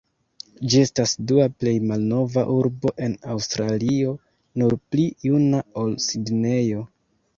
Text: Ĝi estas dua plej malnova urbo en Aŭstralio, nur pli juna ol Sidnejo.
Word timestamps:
Ĝi 0.69 0.79
estas 0.83 1.11
dua 1.31 1.43
plej 1.63 1.73
malnova 1.89 2.45
urbo 2.55 2.93
en 3.09 3.15
Aŭstralio, 3.35 4.15
nur 4.63 4.77
pli 4.95 5.07
juna 5.31 5.61
ol 5.83 5.95
Sidnejo. 6.07 6.83